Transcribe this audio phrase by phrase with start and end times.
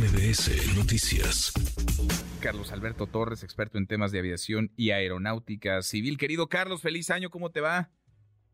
[0.00, 1.52] MBS Noticias.
[2.40, 6.16] Carlos Alberto Torres, experto en temas de aviación y aeronáutica civil.
[6.16, 7.90] Querido Carlos, feliz año, ¿cómo te va?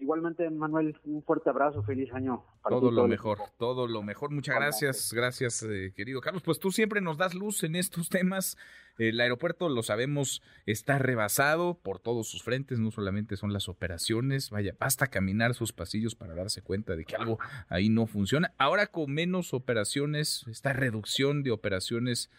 [0.00, 2.42] Igualmente, Manuel, un fuerte abrazo, feliz año.
[2.66, 4.30] todo lo mejor, todo lo mejor.
[4.30, 6.42] Muchas gracias, gracias, eh, querido Carlos.
[6.42, 8.56] Pues tú siempre nos das luz en estos temas.
[8.96, 14.50] El aeropuerto, lo sabemos, está rebasado por todos sus frentes, no solamente son las operaciones,
[14.50, 18.52] vaya, basta caminar sus pasillos para darse cuenta de que algo ahí no funciona.
[18.58, 22.30] Ahora con menos operaciones, esta reducción de operaciones,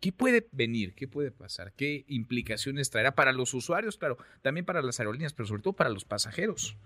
[0.00, 0.94] ¿qué puede venir?
[0.94, 1.72] ¿Qué puede pasar?
[1.74, 5.90] ¿Qué implicaciones traerá para los usuarios, claro, también para las aerolíneas, pero sobre todo para
[5.90, 6.76] los pasajeros?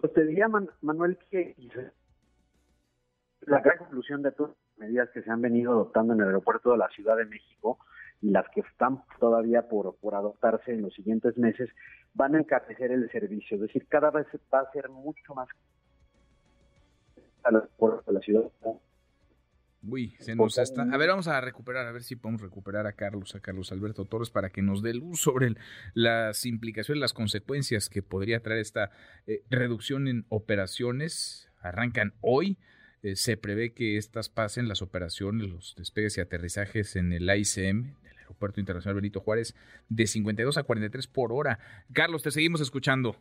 [0.00, 0.48] Pues te diría,
[0.80, 1.56] Manuel, que
[3.40, 6.70] la gran conclusión de todas las medidas que se han venido adoptando en el aeropuerto
[6.70, 7.78] de la Ciudad de México
[8.20, 11.68] y las que están todavía por, por adoptarse en los siguientes meses
[12.14, 13.56] van a encarecer el servicio.
[13.56, 15.48] Es decir, cada vez va a ser mucho más
[17.44, 18.42] a de la ciudad
[19.82, 20.82] Uy, se nos está.
[20.82, 24.04] A ver, vamos a recuperar, a ver si podemos recuperar a Carlos, a Carlos Alberto
[24.04, 25.54] Torres, para que nos dé luz sobre
[25.94, 28.90] las implicaciones, las consecuencias que podría traer esta
[29.26, 31.48] eh, reducción en operaciones.
[31.60, 32.58] Arrancan hoy.
[33.02, 37.94] Eh, se prevé que estas pasen las operaciones, los despegues y aterrizajes en el ICM,
[38.10, 39.54] el Aeropuerto Internacional Benito Juárez,
[39.88, 41.60] de 52 a 43 por hora.
[41.92, 43.16] Carlos, te seguimos escuchando.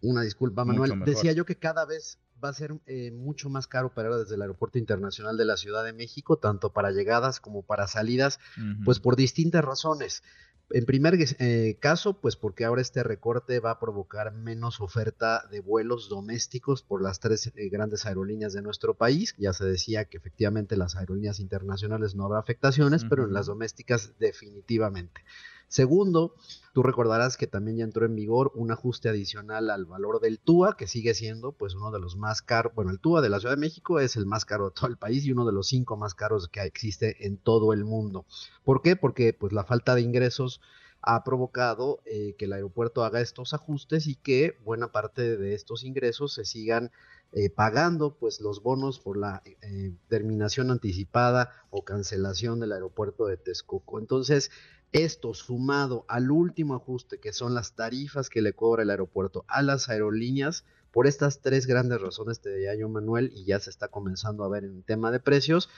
[0.00, 0.98] Una disculpa, Manuel.
[1.04, 4.42] Decía yo que cada vez va a ser eh, mucho más caro operar desde el
[4.42, 8.38] Aeropuerto Internacional de la Ciudad de México, tanto para llegadas como para salidas,
[8.84, 10.22] pues por distintas razones.
[10.70, 15.60] En primer eh, caso, pues porque ahora este recorte va a provocar menos oferta de
[15.60, 19.34] vuelos domésticos por las tres eh, grandes aerolíneas de nuestro país.
[19.38, 24.12] Ya se decía que efectivamente las aerolíneas internacionales no habrá afectaciones, pero en las domésticas
[24.18, 25.22] definitivamente.
[25.68, 26.34] Segundo,
[26.72, 30.76] tú recordarás que también ya entró en vigor un ajuste adicional al valor del TUA,
[30.76, 33.54] que sigue siendo pues uno de los más caros, bueno, el TUA de la Ciudad
[33.54, 35.96] de México es el más caro de todo el país y uno de los cinco
[35.96, 38.24] más caros que existe en todo el mundo.
[38.64, 38.96] ¿Por qué?
[38.96, 40.60] Porque pues la falta de ingresos
[41.00, 45.84] ha provocado eh, que el aeropuerto haga estos ajustes y que buena parte de estos
[45.84, 46.90] ingresos se sigan
[47.32, 53.36] eh, pagando pues los bonos por la eh, terminación anticipada o cancelación del aeropuerto de
[53.36, 53.98] Texcoco.
[53.98, 54.50] Entonces,
[54.92, 59.62] esto sumado al último ajuste que son las tarifas que le cobra el aeropuerto a
[59.62, 63.88] las aerolíneas, por estas tres grandes razones, te diría yo, Manuel, y ya se está
[63.88, 65.68] comenzando a ver en el tema de precios,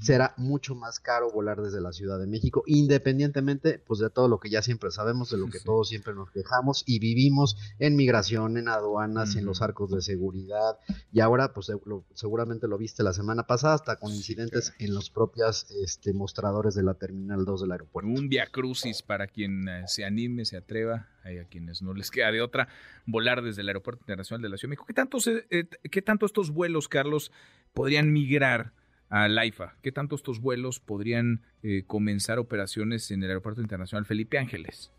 [0.00, 4.38] será mucho más caro volar desde la Ciudad de México, independientemente pues de todo lo
[4.38, 8.56] que ya siempre sabemos, de lo que todos siempre nos quejamos y vivimos en migración,
[8.56, 10.78] en aduanas, en los arcos de seguridad,
[11.12, 11.70] y ahora pues
[12.14, 16.82] seguramente lo viste la semana pasada, hasta con incidentes en los propios este, mostradores de
[16.82, 18.10] la Terminal 2 del aeropuerto.
[18.10, 22.10] Un via crucis para quien eh, se anime, se atreva, hay a quienes no les
[22.10, 22.68] queda de otra,
[23.06, 24.86] volar desde el Aeropuerto Internacional de la Ciudad de México.
[24.86, 25.18] ¿Qué tanto,
[25.50, 27.32] eh, ¿Qué tanto estos vuelos, Carlos,
[27.72, 28.72] podrían migrar
[29.08, 29.76] a Laifa?
[29.82, 34.90] ¿Qué tanto estos vuelos podrían eh, comenzar operaciones en el Aeropuerto Internacional Felipe Ángeles?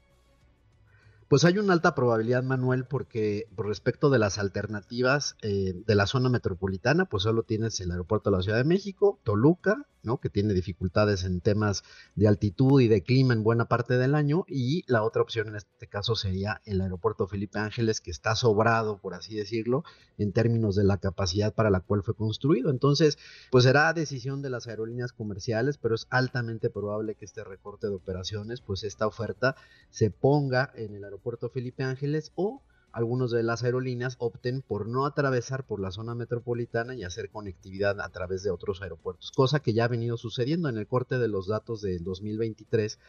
[1.31, 6.05] Pues hay una alta probabilidad, Manuel, porque por respecto de las alternativas eh, de la
[6.05, 10.19] zona metropolitana, pues solo tienes el aeropuerto de la Ciudad de México, Toluca, ¿no?
[10.19, 11.83] que tiene dificultades en temas
[12.15, 15.55] de altitud y de clima en buena parte del año, y la otra opción en
[15.55, 19.85] este caso sería el aeropuerto Felipe Ángeles, que está sobrado, por así decirlo,
[20.17, 22.69] en términos de la capacidad para la cual fue construido.
[22.71, 23.17] Entonces,
[23.51, 27.95] pues será decisión de las aerolíneas comerciales, pero es altamente probable que este recorte de
[27.95, 29.55] operaciones, pues esta oferta
[29.91, 32.61] se ponga en el aeropuerto Puerto Felipe Ángeles o
[32.91, 38.01] algunos de las aerolíneas opten por no atravesar por la zona metropolitana y hacer conectividad
[38.01, 40.67] a través de otros aeropuertos, cosa que ya ha venido sucediendo.
[40.67, 42.99] En el corte de los datos del 2023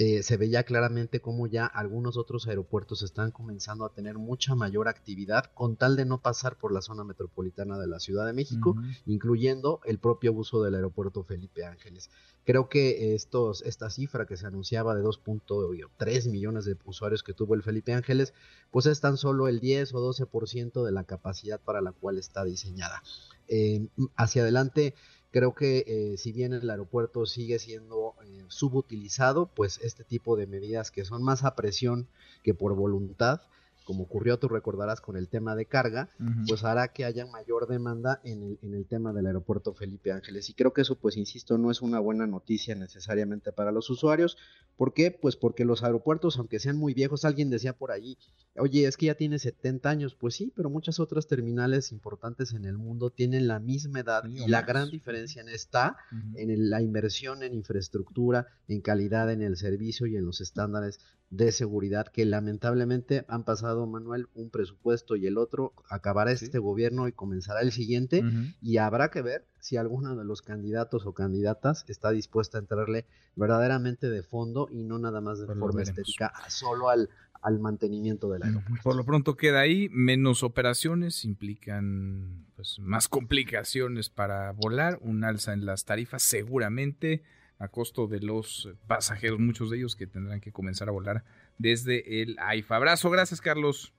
[0.00, 4.86] eh, se veía claramente como ya algunos otros aeropuertos están comenzando a tener mucha mayor
[4.86, 8.76] actividad con tal de no pasar por la zona metropolitana de la Ciudad de México,
[9.06, 12.10] incluyendo el propio uso del aeropuerto Felipe Ángeles.
[12.44, 17.56] Creo que estos, esta cifra que se anunciaba de 2.3 millones de usuarios que tuvo
[17.56, 18.34] el Felipe Ángeles,
[18.70, 22.44] pues es tan solo el 10 o 12% de la capacidad para la cual está
[22.44, 23.02] diseñada.
[23.48, 24.94] Eh, hacia adelante,
[25.30, 30.46] Creo que eh, si bien el aeropuerto sigue siendo eh, subutilizado, pues este tipo de
[30.46, 32.08] medidas que son más a presión
[32.42, 33.42] que por voluntad,
[33.88, 36.10] como ocurrió, tú recordarás, con el tema de carga,
[36.46, 40.50] pues hará que haya mayor demanda en el, en el tema del aeropuerto Felipe Ángeles.
[40.50, 44.36] Y creo que eso, pues, insisto, no es una buena noticia necesariamente para los usuarios.
[44.76, 45.10] ¿Por qué?
[45.10, 48.18] Pues porque los aeropuertos, aunque sean muy viejos, alguien decía por ahí,
[48.58, 50.14] oye, es que ya tiene 70 años.
[50.14, 54.46] Pues sí, pero muchas otras terminales importantes en el mundo tienen la misma edad y
[54.48, 55.96] la gran diferencia en está
[56.34, 61.00] en la inversión en infraestructura, en calidad en el servicio y en los estándares
[61.30, 67.08] de seguridad que lamentablemente han pasado, Manuel, un presupuesto y el otro, acabará este gobierno
[67.08, 68.24] y comenzará el siguiente
[68.60, 73.06] y habrá que ver si alguno de los candidatos o candidatas está dispuesta a entrarle
[73.36, 77.08] verdaderamente de fondo y no nada más de pues forma estética, solo al,
[77.42, 78.82] al mantenimiento del aeropuerto.
[78.82, 85.52] Por lo pronto queda ahí, menos operaciones implican pues, más complicaciones para volar, un alza
[85.52, 87.22] en las tarifas seguramente
[87.58, 91.24] a costo de los pasajeros, muchos de ellos que tendrán que comenzar a volar
[91.58, 92.76] desde el AIFA.
[92.76, 93.92] Abrazo, gracias Carlos.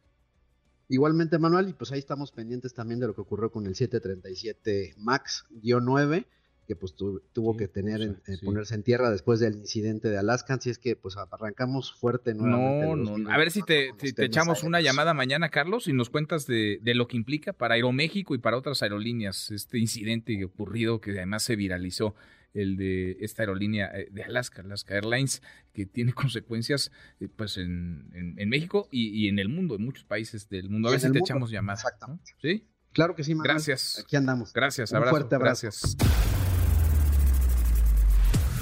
[0.87, 4.95] Igualmente Manuel, y pues ahí estamos pendientes también de lo que ocurrió con el 737
[4.97, 6.25] MAX-9
[6.69, 10.69] que pues tuvo que tener en, ponerse en tierra después del incidente de Alaska, así
[10.69, 12.85] es que pues arrancamos fuerte nuevamente.
[12.85, 13.89] No, no, a ver si te,
[14.23, 18.35] echamos una llamada mañana, Carlos, y nos cuentas de, de, lo que implica para Aeroméxico
[18.35, 22.13] y para otras aerolíneas este incidente ocurrido que además se viralizó
[22.53, 25.41] el de esta aerolínea eh, de Alaska, Alaska Airlines,
[25.73, 30.49] que tiene consecuencias eh, pues en, en, México y, en el mundo, en muchos países
[30.49, 30.89] del mundo.
[30.89, 31.79] A ver si te echamos llamada.
[31.79, 32.33] Exactamente.
[32.41, 32.67] ¿Sí?
[32.91, 33.53] Claro que sí, Manuel.
[33.53, 33.99] Gracias.
[34.03, 34.53] Aquí andamos.
[34.53, 35.11] Gracias, abrazo.
[35.11, 35.67] fuerte abrazo.
[35.67, 35.97] Gracias.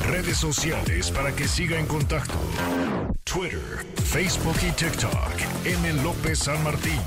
[0.08, 2.40] Redes sociales para que siga en contacto:
[3.24, 5.66] Twitter, Facebook y TikTok.
[5.66, 6.04] M.
[6.04, 7.00] López San Martín.